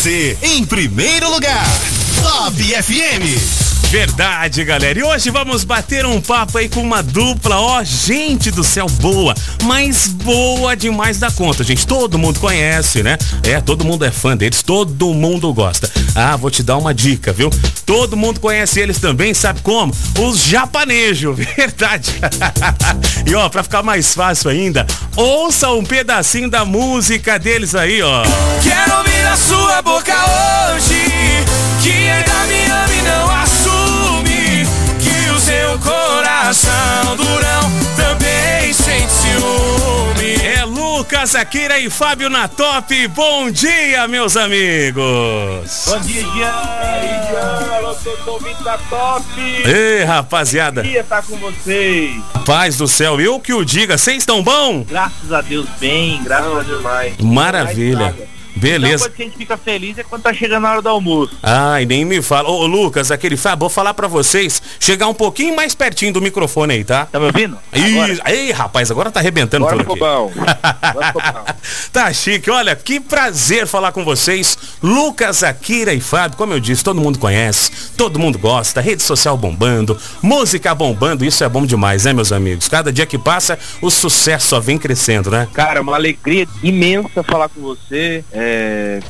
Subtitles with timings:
[0.00, 1.66] você em primeiro lugar.
[2.22, 3.69] Top FM.
[3.90, 4.96] Verdade, galera.
[4.96, 9.34] E hoje vamos bater um papo aí com uma dupla, ó, gente do céu, boa,
[9.64, 11.84] mas boa demais da conta, gente.
[11.84, 13.18] Todo mundo conhece, né?
[13.42, 15.90] É, todo mundo é fã deles, todo mundo gosta.
[16.14, 17.50] Ah, vou te dar uma dica, viu?
[17.84, 19.92] Todo mundo conhece eles também, sabe como?
[20.20, 22.12] Os japanejos, verdade.
[23.26, 24.86] e ó, pra ficar mais fácil ainda,
[25.16, 28.22] ouça um pedacinho da música deles aí, ó.
[28.62, 30.69] Quero ouvir a sua boca hoje,
[41.20, 43.06] Lucas, Akira e Fábio na top.
[43.08, 45.84] Bom dia, meus amigos.
[45.86, 46.80] Bom dia, Jean.
[48.64, 49.24] Da top.
[49.38, 50.82] Ei, rapaziada.
[50.82, 52.22] Dia tá com vocês.
[52.46, 54.82] Paz do céu, eu que o diga, vocês estão bom?
[54.82, 57.16] Graças a Deus, bem, graças a Deus mais.
[57.18, 58.14] Maravilha.
[58.60, 59.04] A Beleza.
[59.04, 61.34] coisa que a gente fica feliz é quando tá chegando a hora do almoço.
[61.42, 62.50] Ai, nem me fala.
[62.50, 66.74] Ô, Lucas, aquele Fábio, vou falar pra vocês, chegar um pouquinho mais pertinho do microfone
[66.74, 67.06] aí, tá?
[67.06, 67.56] Tá me ouvindo?
[67.72, 69.66] Ih, ei, rapaz, agora tá arrebentando.
[69.66, 70.30] Agora ficou bom.
[71.90, 74.58] tá chique, olha, que prazer falar com vocês.
[74.82, 79.38] Lucas, Akira e Fábio, como eu disse, todo mundo conhece, todo mundo gosta, rede social
[79.38, 82.68] bombando, música bombando, isso é bom demais, né, meus amigos?
[82.68, 85.48] Cada dia que passa, o sucesso só vem crescendo, né?
[85.54, 88.22] Cara, uma alegria imensa falar com você.
[88.32, 88.49] É,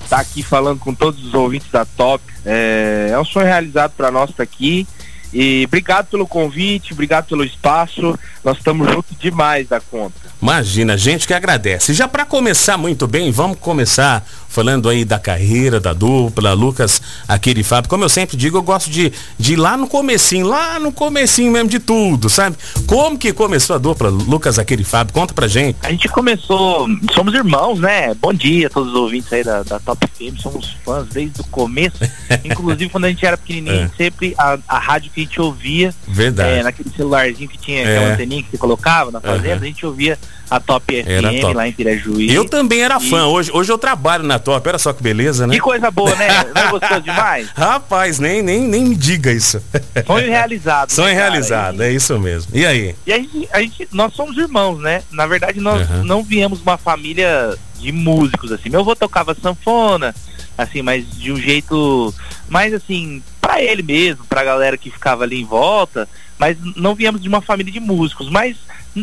[0.09, 2.23] tá aqui falando com todos os ouvintes da Top.
[2.45, 4.87] É, é um sonho realizado para nós estar aqui.
[5.33, 8.19] E obrigado pelo convite, obrigado pelo espaço.
[8.45, 10.15] Nós estamos juntos demais da conta.
[10.41, 11.93] Imagina, gente que agradece.
[11.93, 17.61] Já para começar muito bem, vamos começar falando aí da carreira da dupla, Lucas, Akira
[17.61, 17.89] e Fábio.
[17.89, 21.53] Como eu sempre digo, eu gosto de, de ir lá no comecinho, lá no comecinho
[21.53, 22.57] mesmo de tudo, sabe?
[22.87, 25.13] Como que começou a dupla, Lucas, Akira e Fábio?
[25.15, 25.77] Conta pra gente.
[25.83, 28.13] A gente começou, somos irmãos, né?
[28.15, 31.45] Bom dia a todos os ouvintes aí da, da Top FM, somos fãs desde o
[31.45, 31.99] começo.
[32.43, 33.91] Inclusive quando a gente era pequenininho, É.
[33.97, 36.59] sempre a, a rádio que a gente ouvia, Verdade.
[36.59, 37.97] é, naquele celularzinho que tinha É.
[37.97, 39.63] aquela anteninha que você colocava na fazenda, Aham.
[39.63, 40.19] a gente ouvia
[40.51, 41.55] a Top FM top.
[41.55, 42.35] lá em Pirajuí.
[42.35, 45.47] Eu também era E- fã, hoje, hoje eu trabalho na Top, olha só que beleza,
[45.47, 45.55] né?
[45.55, 46.29] Que coisa boa, né?
[46.55, 47.49] Não é gostoso demais?
[47.55, 49.63] Rapaz, nem, nem, nem me diga isso.
[50.07, 50.91] Sonho realizado.
[50.91, 52.51] Sonho né, realizado, é isso mesmo.
[52.55, 52.97] E aí?
[53.07, 55.03] E a gente, a gente- nós somos irmãos, né?
[55.13, 56.03] Na verdade, nós Aham.
[56.05, 58.69] não viemos uma família de músicos, assim.
[58.69, 60.15] Meu avô tocava sanfona,
[60.59, 62.13] assim, mas de um jeito
[62.49, 63.23] mais assim,
[63.63, 67.73] ele mesmo, pra galera que ficava ali em volta, mas não viemos de uma família
[67.73, 68.29] de músicos.
[68.29, 68.57] Mas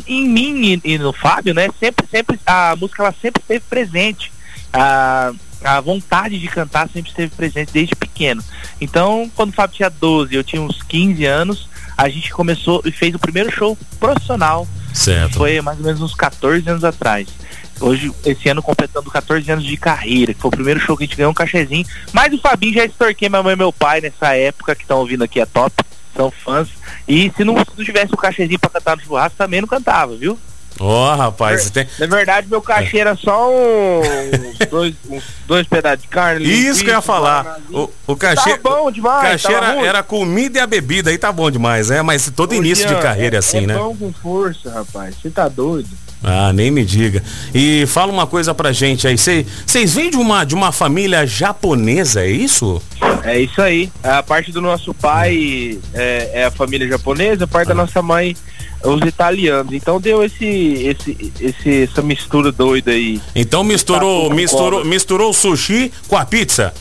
[0.08, 4.32] em mim e, e no Fábio, né, sempre, sempre, a música ela sempre esteve presente.
[4.74, 5.32] A,
[5.64, 8.44] a vontade de cantar sempre esteve presente desde pequeno.
[8.80, 12.92] Então, quando o Fábio tinha 12, eu tinha uns 15 anos, a gente começou e
[12.92, 14.68] fez o primeiro show profissional.
[14.94, 15.38] Certo.
[15.38, 17.28] Foi mais ou menos uns 14 anos atrás.
[17.80, 21.08] Hoje, esse ano, completando 14 anos de carreira, que foi o primeiro show que a
[21.08, 21.86] gente ganhou um cachezinho.
[22.12, 25.24] Mas o Fabinho já extorquei minha mãe e meu pai nessa época, que estão ouvindo
[25.24, 25.74] aqui a top,
[26.16, 26.70] são fãs.
[27.08, 30.16] E se não, se não tivesse o cachezinho pra cantar no churrasco, também não cantava,
[30.16, 30.38] viu?
[30.80, 31.88] Ó, rapaz, você tem.
[32.00, 36.46] Na verdade, meu cachê era só uns dois, uns dois pedaços de carne.
[36.46, 37.60] Isso que eu ia falar.
[37.72, 38.58] O, o cachê.
[38.58, 39.42] Tava bom demais.
[39.42, 42.02] cachê tava era, era a comida e a bebida, aí tá bom demais, né?
[42.02, 43.76] Mas todo Ô, início de Jean, carreira é assim, é né?
[43.76, 45.16] bom com força, rapaz.
[45.16, 45.90] Você tá doido?
[46.24, 47.24] Ah, nem me diga.
[47.54, 49.18] E fala uma coisa pra gente aí.
[49.18, 52.82] Vocês vêm de uma, de uma família japonesa, é isso?
[53.24, 53.92] É isso aí.
[54.04, 58.36] A parte do nosso pai é, é a família japonesa, a parte da nossa mãe
[58.84, 59.74] os italianos.
[59.74, 63.22] Então deu esse, esse, esse essa mistura doida aí.
[63.36, 66.74] Então misturou, Tá misturou, misturou o sushi com a pizza.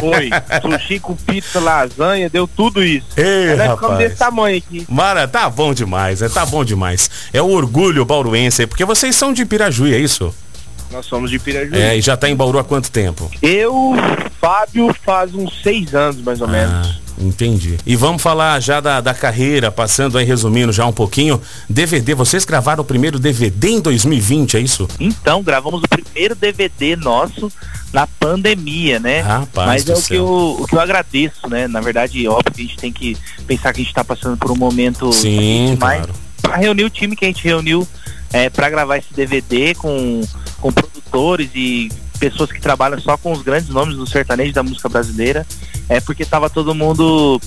[0.00, 0.30] Foi.
[0.60, 3.06] Sushi com pizza, lasanha, deu tudo isso.
[3.16, 3.98] Ei, nós ficamos rapaz.
[3.98, 4.86] desse tamanho aqui.
[4.88, 7.10] Mara, tá bom demais, é, tá bom demais.
[7.32, 10.34] É o orgulho bauruense, porque vocês são de Pirajuí, é isso?
[10.90, 11.80] Nós somos de Pirajuí.
[11.80, 13.30] É, e já tá em Bauru há quanto tempo?
[13.42, 13.94] Eu,
[14.40, 17.03] Fábio, faz uns seis anos mais ou menos.
[17.18, 17.78] Entendi.
[17.86, 21.40] E vamos falar já da, da carreira, passando aí, resumindo já um pouquinho.
[21.68, 24.88] DVD, vocês gravaram o primeiro DVD em 2020, é isso?
[24.98, 27.50] Então, gravamos o primeiro DVD nosso
[27.92, 29.20] na pandemia, né?
[29.20, 31.68] Rapaz Mas é o que, eu, o que eu agradeço, né?
[31.68, 34.50] Na verdade, óbvio que a gente tem que pensar que a gente está passando por
[34.50, 36.12] um momento Sim, claro.
[36.42, 37.86] para reunir o time que a gente reuniu
[38.32, 40.22] é, para gravar esse DVD com,
[40.60, 41.88] com produtores e
[42.30, 45.46] pessoas que trabalham só com os grandes nomes do sertanejo da música brasileira,
[45.90, 47.38] é porque tava todo mundo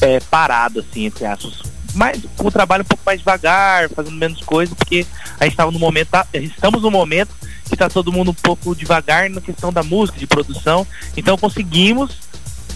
[0.00, 1.54] é, parado, assim, entre aspas.
[1.94, 5.04] Mas com o trabalho um pouco mais devagar, fazendo menos coisa, porque
[5.40, 7.30] a gente estava no momento, tá- estamos no momento
[7.68, 10.86] que tá todo mundo um pouco devagar na questão da música, de produção.
[11.16, 12.12] Então conseguimos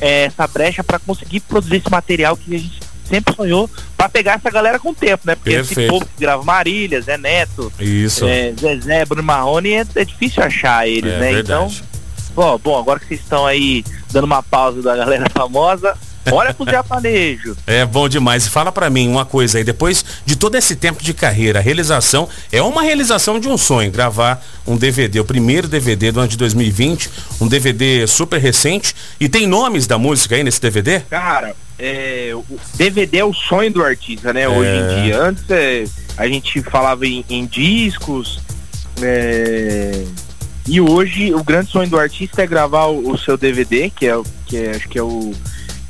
[0.01, 3.71] é, essa brecha para conseguir produzir esse material que a gente sempre sonhou
[4.05, 5.35] para pegar essa galera com o tempo, né?
[5.35, 5.91] Porque esse Perfeito.
[5.91, 8.27] povo que grava Marília, Zé Neto, Isso.
[8.27, 11.33] é, Zezé, Bruno Marrone, é, é difícil achar eles, É né?
[11.33, 11.75] verdade.
[11.81, 11.95] Então
[12.37, 15.97] Ó, bom, agora que vocês estão aí dando uma pausa da galera famosa,
[16.33, 17.55] Olha pro sertanejo.
[17.67, 18.49] É bom demais.
[18.49, 22.27] Fala para mim uma coisa aí, depois de todo esse tempo de carreira, a realização
[22.51, 26.39] é uma realização de um sonho, gravar um DVD, o primeiro DVD do ano de
[26.39, 27.11] 2020,
[27.43, 28.95] um DVD super recente.
[29.21, 31.01] E tem nomes da música aí nesse DVD?
[31.11, 32.45] Cara, é, o
[32.77, 34.43] DVD é o sonho do artista, né?
[34.43, 34.49] É...
[34.49, 35.21] Hoje em dia.
[35.21, 35.85] Antes é,
[36.17, 38.41] a gente falava em, em discos.
[39.03, 40.05] É,
[40.67, 44.23] e hoje o grande sonho do artista é gravar o, o seu DVD, que é,
[44.47, 45.33] que é acho que é o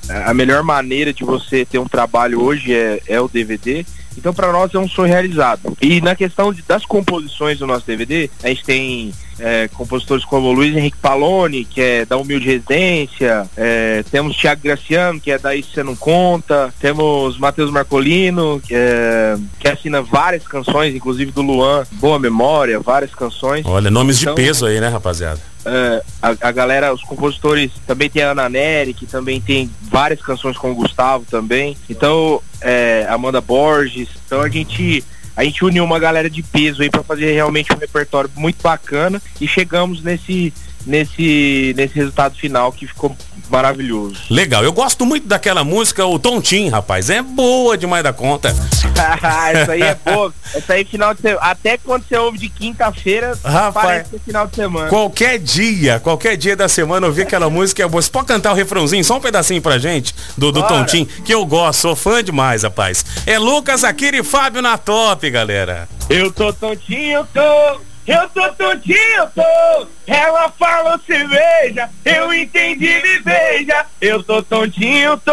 [0.09, 3.87] a melhor maneira de você ter um trabalho hoje é, é o DVD.
[4.17, 5.77] Então, para nós é um sonho realizado.
[5.81, 10.53] E na questão de, das composições do nosso DVD, a gente tem é, compositores como
[10.53, 15.55] Luiz Henrique Paloni, que é da Humilde Residência, é, temos Thiago Graciano, que é da
[15.55, 21.43] Isso Você Não Conta, temos Matheus Marcolino, que, é, que assina várias canções, inclusive do
[21.43, 23.65] Luan, Boa Memória, várias canções.
[23.67, 25.54] Olha, nomes então, de peso aí, né, rapaziada?
[25.67, 30.21] É, a, a, galera, os compositores, também tem a Ana Nery, que também tem várias
[30.21, 31.77] canções com o Gustavo também.
[31.89, 34.09] Então, é, Amanda Borges.
[34.27, 35.05] Então a gente
[35.37, 39.21] a gente uniu uma galera de peso aí para fazer realmente um repertório muito bacana
[39.41, 40.53] e chegamos nesse
[40.87, 43.17] nesse nesse resultado final que ficou
[43.51, 44.17] maravilhoso.
[44.31, 47.11] Legal, eu gosto muito daquela música, o Tontim, rapaz.
[47.11, 48.49] É boa demais da conta.
[48.49, 50.33] Essa aí é boa.
[50.55, 51.41] Essa aí final de semana.
[51.41, 53.37] Até quando você ouve de quinta-feira,
[53.73, 54.89] parece que é final de semana.
[54.89, 58.03] Qualquer dia, qualquer dia da semana ouvir aquela música é boa.
[58.03, 61.45] Você pode cantar o refrãozinho, só um pedacinho pra gente, do, do Tontim, que eu
[61.45, 63.05] gosto, sou fã demais, rapaz.
[63.27, 65.89] É Lucas Akira e Fábio na top, galera.
[66.09, 67.81] Eu tô tontinho, tô.
[68.07, 69.87] Eu tô tontinho, tô.
[70.07, 70.51] Ela
[70.95, 73.87] falou cerveja, eu entendi, me beija.
[74.01, 75.33] Eu tô tontinho, tô.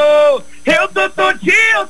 [0.66, 1.81] Eu tô tontinho,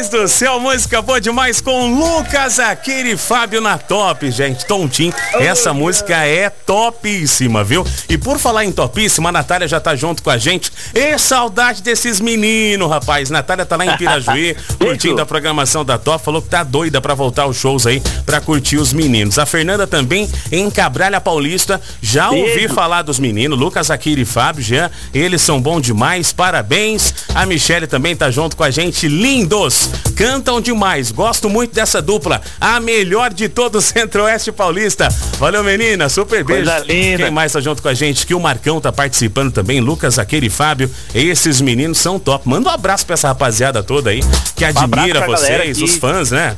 [0.00, 4.64] rapaz do céu, música boa demais com Lucas Aquele e Fábio na top, gente.
[4.64, 7.86] Tontim, essa música é topíssima, viu?
[8.08, 10.72] E por falar em topíssima, a Natália já tá junto com a gente.
[10.94, 13.28] E saudade desses meninos, rapaz.
[13.28, 17.14] Natália tá lá em Pirajuí, curtindo a programação da Top, falou que tá doida pra
[17.14, 19.38] voltar aos shows aí, pra curtir os meninos.
[19.38, 22.46] A Fernanda também em Cabralha Paulista, já Beijo.
[22.46, 27.14] ouvi falar dos meninos menino, Lucas Akira e Fábio Jean, eles são bons demais, parabéns.
[27.34, 32.40] A Michelle também tá junto com a gente, lindos, cantam demais, gosto muito dessa dupla,
[32.60, 35.08] a melhor de todo o Centro-Oeste Paulista.
[35.38, 36.70] Valeu, menina, super beijo.
[36.70, 37.24] Coisa linda.
[37.24, 38.26] Quem mais tá junto com a gente?
[38.26, 42.48] Que o Marcão tá participando também, Lucas Akira e Fábio, esses meninos são top.
[42.48, 44.20] Manda um abraço pra essa rapaziada toda aí,
[44.56, 46.56] que admira um vocês, os fãs, né?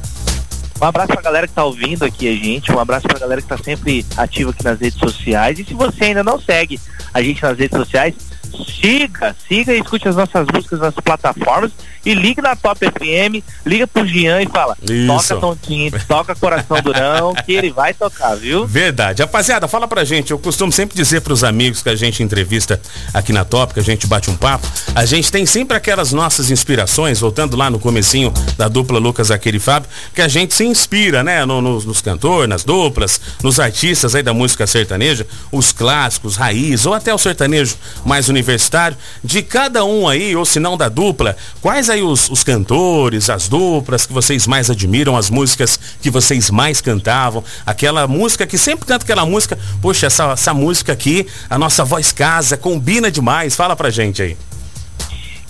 [0.82, 3.46] Um abraço pra galera que tá ouvindo aqui a gente, um abraço pra galera que
[3.46, 5.56] tá sempre ativa aqui nas redes sociais.
[5.60, 6.80] E se você ainda não segue
[7.14, 8.14] a gente nas redes sociais,
[8.52, 11.72] siga, siga e escute as nossas músicas nas plataformas
[12.04, 15.06] e liga na Top FM, liga pro Jean e fala, Isso.
[15.06, 18.66] toca Tontinho, toca Coração Durão, que ele vai tocar, viu?
[18.66, 19.22] Verdade.
[19.22, 22.80] Rapaziada, fala pra gente, eu costumo sempre dizer pros amigos que a gente entrevista
[23.14, 26.50] aqui na Top, que a gente bate um papo, a gente tem sempre aquelas nossas
[26.50, 31.22] inspirações, voltando lá no comecinho da dupla Lucas Aquele Fábio, que a gente se inspira,
[31.22, 36.36] né, no, no, nos cantores, nas duplas, nos artistas aí da música sertaneja, os clássicos,
[36.36, 40.88] raiz, ou até o sertanejo mais universitário, de cada um aí, ou se não da
[40.88, 46.10] dupla, quais aí os, os cantores, as duplas que vocês mais admiram, as músicas que
[46.10, 51.26] vocês mais cantavam, aquela música que sempre canta aquela música, poxa, essa, essa música aqui,
[51.48, 53.54] a nossa voz casa, combina demais.
[53.54, 54.36] Fala pra gente aí.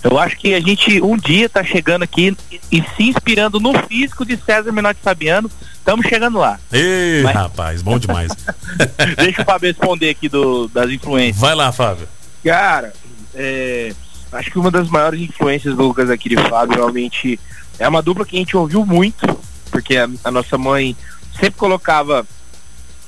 [0.03, 2.35] Eu acho que a gente um dia tá chegando aqui
[2.69, 5.49] e, se inspirando no físico de César Menotti Fabiano.
[5.77, 6.59] Estamos chegando lá.
[6.71, 7.33] Ei, Mas...
[7.33, 8.31] rapaz, bom demais.
[9.17, 11.37] Deixa o Fábio responder aqui do, das influências.
[11.37, 12.07] Vai lá, Fábio.
[12.43, 12.93] Cara,
[13.33, 13.93] é,
[14.31, 17.39] acho que uma das maiores influências do Lucas aqui de Fábio realmente
[17.79, 19.25] é uma dupla que a gente ouviu muito,
[19.71, 20.95] porque a, a nossa mãe
[21.39, 22.25] sempre colocava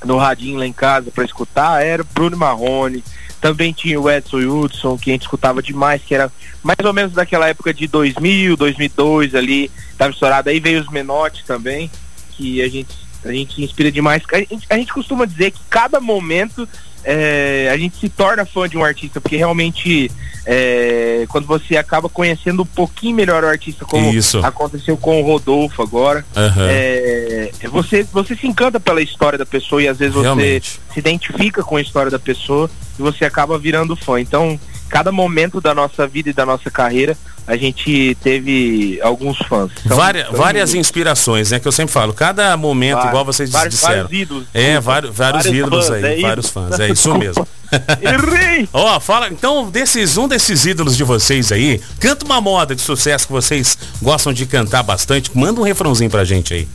[0.04, 3.04] no radinho lá em casa para escutar, era Bruno Marrone,
[3.42, 6.32] também tinha o Edson Hudson, que a gente escutava demais, que era
[6.64, 10.50] mais ou menos daquela época de 2000, 2002 ali, tava estourado.
[10.50, 11.92] Aí veio os Menotti também,
[12.32, 14.24] que a gente, a gente inspira demais.
[14.32, 16.68] A gente, a gente costuma dizer que cada momento
[17.04, 20.12] é, a gente se torna fã de um artista, porque realmente
[20.46, 24.40] é, quando você acaba conhecendo um pouquinho melhor o artista, como Isso.
[24.46, 26.66] aconteceu com o Rodolfo agora, uhum.
[26.68, 30.80] é, você, você se encanta pela história da pessoa e às vezes você realmente.
[30.94, 34.20] se identifica com a história da pessoa e você acaba virando fã.
[34.20, 39.72] Então, cada momento da nossa vida e da nossa carreira, a gente teve alguns fãs.
[39.88, 41.60] São, várias, são várias inspirações, né?
[41.60, 44.04] Que eu sempre falo, cada momento, vários, igual vocês vários, disseram.
[44.04, 44.48] Vários ídolos.
[44.54, 46.80] É, vários, vários, ídolos fãs, aí, é vários fãs.
[46.80, 47.48] É isso mesmo.
[48.74, 52.82] Ó, oh, fala, então, desses, um desses ídolos de vocês aí, canta uma moda de
[52.82, 55.36] sucesso que vocês gostam de cantar bastante.
[55.36, 56.68] Manda um refrãozinho pra gente aí.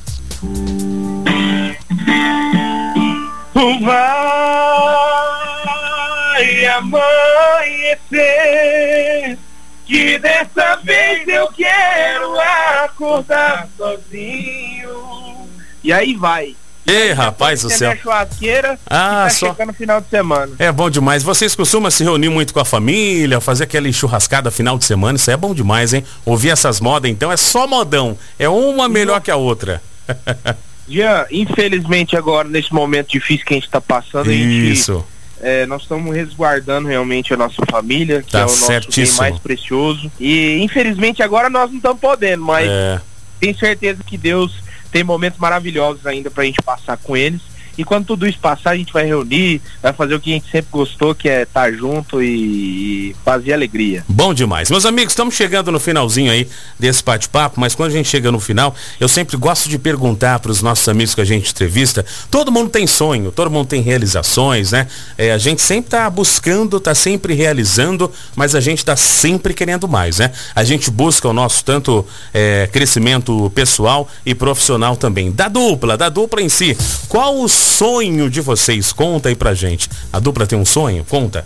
[6.61, 6.67] Vai
[8.11, 9.39] amanhecer
[9.87, 12.39] que dessa vez eu quero
[12.85, 15.49] acordar sozinho.
[15.83, 16.55] E aí vai.
[16.87, 17.97] Ei, rapaz do céu.
[17.97, 20.53] churrasqueira ah, tá só no final de semana.
[20.59, 21.23] É bom demais.
[21.23, 25.17] Vocês costumam se reunir muito com a família, fazer aquele churrascada final de semana?
[25.17, 26.05] Isso é bom demais, hein?
[26.27, 28.19] Ouvir essas modas, então, é só modão.
[28.39, 29.83] É uma melhor que a outra.
[30.87, 34.93] Jean, infelizmente agora, nesse momento difícil que a gente está passando, Isso.
[34.93, 38.67] a gente é, nós estamos resguardando realmente a nossa família, que tá é o nosso
[38.67, 39.21] certíssimo.
[39.21, 40.11] bem mais precioso.
[40.21, 43.01] E infelizmente agora nós não estamos podendo, mas é.
[43.41, 47.41] tenho certeza que Deus tem momentos maravilhosos ainda para a gente passar com eles.
[47.81, 50.51] E quando tudo isso passar, a gente vai reunir, vai fazer o que a gente
[50.51, 54.05] sempre gostou, que é estar tá junto e fazer alegria.
[54.07, 54.71] Bom demais.
[54.71, 56.47] Meus amigos, estamos chegando no finalzinho aí
[56.79, 60.51] desse bate-papo, mas quando a gente chega no final, eu sempre gosto de perguntar para
[60.51, 62.05] os nossos amigos que a gente entrevista.
[62.31, 64.87] Todo mundo tem sonho, todo mundo tem realizações, né?
[65.17, 69.89] É, a gente sempre está buscando, está sempre realizando, mas a gente está sempre querendo
[69.89, 70.33] mais, né?
[70.55, 75.33] A gente busca o nosso tanto é, crescimento pessoal e profissional também.
[75.33, 76.77] Da dupla, da dupla em si.
[77.09, 78.93] Qual sonho de vocês?
[78.93, 79.89] Conta aí pra gente.
[80.13, 81.05] A dupla tem um sonho?
[81.09, 81.45] Conta.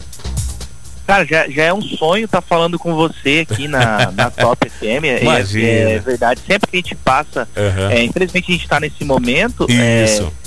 [1.07, 4.69] Cara, já, já é um sonho estar tá falando com você aqui na, na Top
[4.69, 5.04] FM.
[5.04, 5.21] É,
[5.61, 6.40] é, é, verdade.
[6.47, 7.90] Sempre que a gente passa, uhum.
[7.90, 10.07] é, infelizmente a gente está nesse momento, é,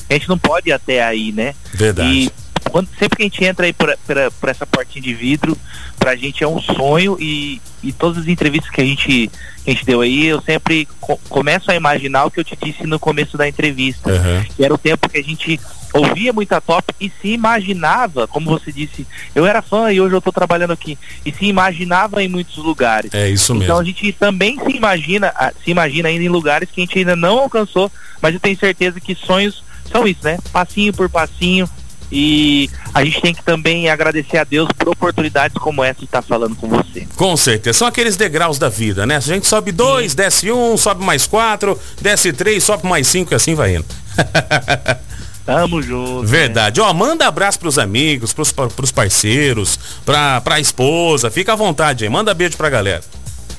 [0.10, 1.54] a gente não pode ir até aí, né?
[1.74, 2.10] Verdade.
[2.10, 2.32] E
[2.70, 5.58] quando, sempre que a gente entra aí por, por, por, essa portinha de vidro,
[5.98, 9.32] pra gente é um sonho e, e todas as entrevistas que a gente,
[9.64, 12.58] que a gente deu aí, eu sempre co começo a imaginar o que eu te
[12.62, 14.12] disse no começo da entrevista.
[14.12, 14.44] Uhum.
[14.56, 15.60] Que era o tempo que a gente
[15.94, 20.20] ouvia muita top e se imaginava, como você disse, eu era fã e hoje eu
[20.20, 23.14] estou trabalhando aqui, e se imaginava em muitos lugares.
[23.14, 23.66] É isso mesmo.
[23.66, 25.34] Então a gente também se imagina,
[25.64, 29.00] se imagina ainda em lugares que a gente ainda não alcançou, mas eu tenho certeza
[29.00, 30.38] que sonhos são isso, né?
[30.52, 31.70] Passinho por passinho,
[32.12, 36.22] e a gente tem que também agradecer a Deus por oportunidades como essa de estar
[36.22, 37.06] falando com você.
[37.16, 37.80] Com certeza.
[37.80, 39.18] São aqueles degraus da vida, né?
[39.18, 40.18] A gente sobe dois, Sim.
[40.18, 43.86] desce um, sobe mais quatro, desce três, sobe mais cinco e assim vai indo.
[45.46, 46.28] Tamo junto.
[46.28, 46.82] Verdade.
[46.82, 46.86] Né?
[46.86, 51.32] Ó, manda abraço pros amigos, pros, pros parceiros, pra, pra esposa.
[51.32, 52.10] Fica à vontade aí.
[52.10, 53.02] Manda beijo pra galera.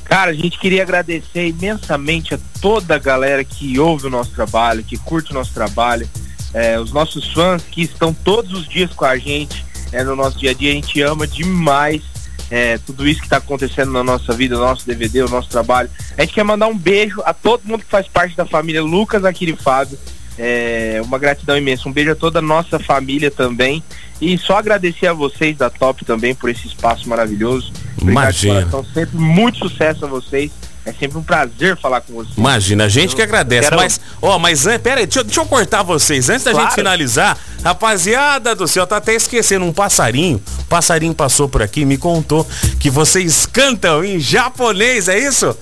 [0.05, 4.83] Cara, a gente queria agradecer imensamente a toda a galera que ouve o nosso trabalho,
[4.83, 6.09] que curte o nosso trabalho
[6.55, 10.39] é, os nossos fãs que estão todos os dias com a gente é, no nosso
[10.39, 10.73] dia a dia.
[10.73, 12.03] A gente ama demais
[12.51, 15.91] é, tudo isso que está acontecendo na nossa vida, o nosso DVD, o nosso trabalho.
[16.17, 19.25] A gente quer mandar um beijo a todo mundo que faz parte da família Lucas,
[19.25, 19.99] Aquile Fábio.
[20.41, 21.89] É, uma gratidão imensa.
[21.89, 23.83] Um beijo a toda a nossa família também.
[24.21, 27.73] E só agradecer a vocês da Top também por esse espaço maravilhoso.
[28.01, 28.63] Imagina.
[28.63, 30.51] Então, sempre muito sucesso a vocês.
[30.89, 32.35] É sempre um prazer falar com vocês.
[32.39, 33.69] Imagina, a gente eu que agradece.
[33.69, 33.77] Quero...
[33.77, 36.31] Mas, ó, mas pera aí, deixa, deixa, eu cortar vocês.
[36.31, 36.67] Antes da claro.
[36.67, 40.43] gente finalizar, rapaziada do céu, tá até esquecendo um passarinho.
[40.67, 42.47] Passarinho passou por aqui e me contou
[42.81, 45.55] que vocês cantam em japonês, é isso?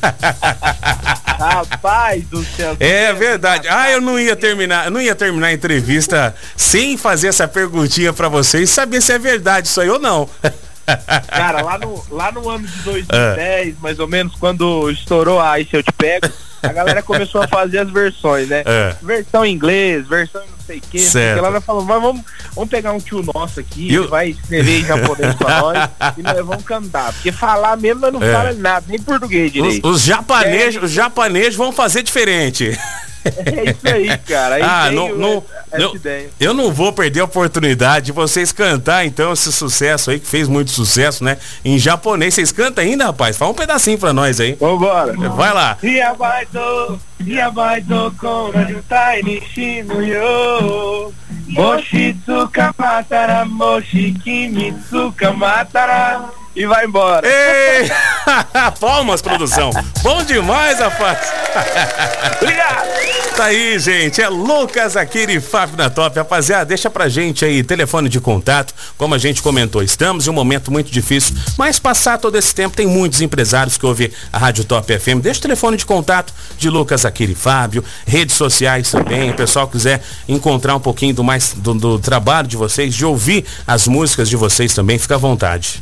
[1.38, 2.76] Rapaz do céu.
[2.78, 3.66] É verdade.
[3.66, 8.12] Ah, eu não ia terminar, eu não ia terminar a entrevista sem fazer essa perguntinha
[8.12, 10.28] para vocês, saber se é verdade isso aí ou não.
[11.28, 15.74] Cara, lá no, lá no ano de 2010, mais ou menos, quando estourou a Ice
[15.74, 16.28] Eu Te Pego,
[16.62, 18.62] a galera começou a fazer as versões, né?
[18.66, 18.94] É.
[19.00, 21.18] Versão em inglês, versão não sei o que.
[21.18, 22.22] A galera falou, mas vamos,
[22.54, 26.64] vamos pegar um tio nosso aqui, vai escrever em japonês pra nós e nós vamos
[26.64, 27.12] cantar.
[27.12, 28.32] Porque falar mesmo nós não é.
[28.32, 29.88] fala nada, nem português direito.
[29.88, 30.84] Os, os japoneses, é.
[30.84, 32.78] os japoneses vão fazer diferente.
[33.50, 34.54] É isso aí, cara.
[34.56, 35.92] Aí ah, não, não, não
[36.38, 40.48] eu não vou perder a oportunidade de vocês cantar, então, esse sucesso aí, que fez
[40.48, 41.36] muito sucesso, né?
[41.64, 42.34] Em japonês.
[42.34, 43.36] Vocês cantam ainda, rapaz?
[43.36, 44.56] Fala um pedacinho pra nós aí.
[44.60, 45.12] Vambora.
[45.30, 45.76] Vai lá.
[51.48, 53.44] Moshitsuka matara,
[55.32, 57.26] matara e vai embora.
[57.26, 57.90] Ei!
[58.80, 59.70] Palmas, produção.
[60.02, 61.18] Bom demais, rapaz.
[62.40, 62.90] Obrigado.
[63.36, 64.20] Tá aí, gente.
[64.20, 66.18] É Lucas Akiri Fábio na Top.
[66.18, 68.74] Rapaziada, deixa pra gente aí telefone de contato.
[68.98, 72.76] Como a gente comentou, estamos em um momento muito difícil, mas passar todo esse tempo
[72.76, 75.22] tem muitos empresários que ouvem a Rádio Top FM.
[75.22, 79.30] Deixa o telefone de contato de Lucas Akiri Fábio, redes sociais também.
[79.30, 83.46] O pessoal quiser encontrar um pouquinho do mais do, do trabalho de vocês, de ouvir
[83.66, 85.80] as músicas de vocês também, fica à vontade.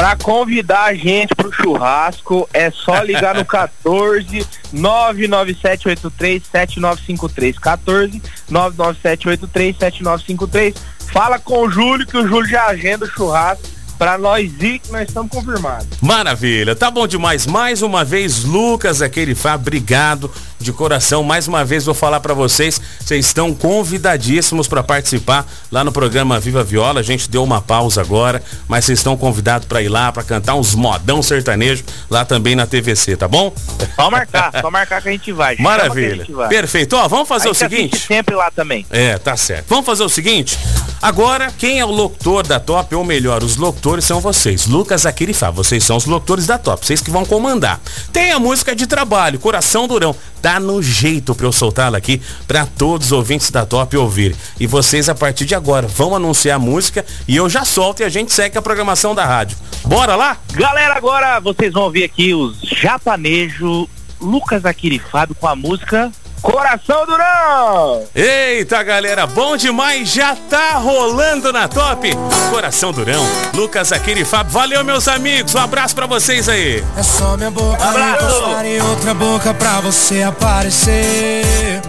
[0.00, 7.58] Para convidar a gente pro churrasco, é só ligar no 14 99783 7953.
[7.58, 10.74] 14 99783 7953.
[11.12, 13.68] Fala com o Júlio que o Júlio já agenda o churrasco
[14.00, 15.86] para nós ir que nós estamos confirmados.
[16.00, 17.44] Maravilha, tá bom demais.
[17.44, 21.22] Mais uma vez, Lucas, aquele Fá, obrigado de coração.
[21.22, 26.40] Mais uma vez vou falar para vocês, vocês estão convidadíssimos para participar lá no programa
[26.40, 27.00] Viva Viola.
[27.00, 30.54] A gente deu uma pausa agora, mas vocês estão convidados para ir lá para cantar
[30.54, 33.52] uns modão sertanejo lá também na TVC, tá bom?
[33.94, 35.56] Só marcar, só marcar que a gente vai.
[35.58, 36.24] Maravilha.
[36.24, 36.48] Gente vai.
[36.48, 36.96] Perfeito.
[36.96, 37.98] Ó, vamos fazer o seguinte.
[37.98, 38.86] sempre lá também.
[38.88, 39.66] É, tá certo.
[39.68, 40.58] Vamos fazer o seguinte.
[41.02, 44.66] Agora, quem é o locutor da Top, ou melhor, os locutores são vocês.
[44.66, 47.80] Lucas Aquirifá, vocês são os locutores da Top, vocês que vão comandar.
[48.12, 50.14] Tem a música de trabalho, Coração Durão.
[50.40, 54.36] Tá no jeito pra eu soltá-la aqui para todos os ouvintes da Top ouvirem.
[54.60, 58.04] E vocês, a partir de agora, vão anunciar a música e eu já solto e
[58.04, 59.56] a gente segue a programação da rádio.
[59.84, 60.36] Bora lá?
[60.52, 63.88] Galera, agora vocês vão ouvir aqui os Japanejo,
[64.20, 66.12] Lucas Aquirifábio com a música
[66.50, 68.02] Coração Durão!
[68.12, 72.10] Eita galera, bom demais, já tá rolando na top.
[72.50, 76.84] Coração Durão, Lucas Aquiri Fábio, valeu meus amigos, um abraço pra vocês aí.
[76.96, 78.42] É só minha boca abraço.
[78.64, 81.80] e outra boca pra você aparecer.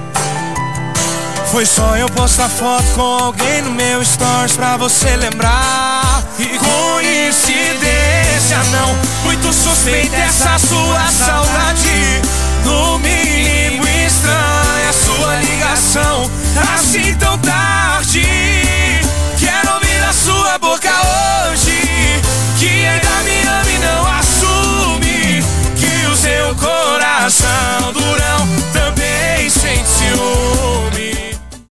[1.51, 6.23] Foi só eu postar foto com alguém no meu stories pra você lembrar.
[6.37, 7.83] E coincidência
[8.71, 12.21] não, muito suspeita essa sua saudade.
[12.63, 12.99] No
[15.21, 16.31] sua ligação
[16.73, 18.23] assim tão tarde.
[19.37, 21.79] Quero ouvir a sua boca hoje.
[22.57, 25.43] Que ainda me ama e não assume.
[25.75, 31.20] Que o seu coração durão também sente ciúme.